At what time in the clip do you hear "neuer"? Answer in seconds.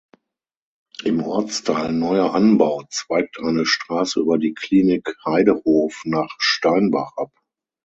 1.93-2.33